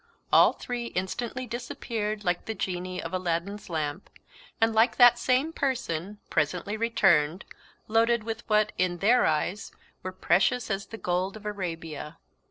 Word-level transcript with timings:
All 0.33 0.53
three 0.53 0.85
instantly 0.87 1.45
disappeared 1.45 2.23
like 2.23 2.45
the 2.45 2.55
genii 2.55 3.03
of 3.03 3.13
Aladin's 3.13 3.69
lamp, 3.69 4.09
and, 4.59 4.73
like 4.73 4.97
that 4.97 5.19
same 5.19 5.53
person, 5.53 6.17
presently 6.31 6.75
returned, 6.75 7.45
loaded 7.87 8.23
with 8.23 8.41
what, 8.49 8.71
in 8.79 8.97
their 8.97 9.27
eyes, 9.27 9.71
were 10.01 10.11
precious 10.11 10.71
as 10.71 10.87
the 10.87 10.97
gold 10.97 11.37
of 11.37 11.45
Arabia. 11.45 12.17